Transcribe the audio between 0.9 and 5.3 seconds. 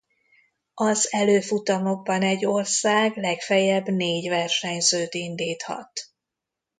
előfutamokban egy ország legfeljebb négy versenyzőt